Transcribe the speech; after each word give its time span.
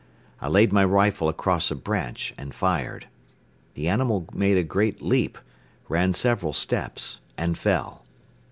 I 0.41 0.47
laid 0.47 0.73
my 0.73 0.83
rifle 0.83 1.29
across 1.29 1.69
a 1.69 1.75
branch 1.75 2.33
and 2.35 2.55
fired. 2.55 3.05
The 3.75 3.87
animal 3.87 4.25
made 4.33 4.57
a 4.57 4.63
great 4.63 4.99
leap, 4.99 5.37
ran 5.89 6.13
several 6.13 6.53
steps 6.53 7.19
and 7.37 7.55
fell. 7.55 8.03